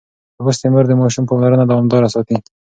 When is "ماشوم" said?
1.01-1.23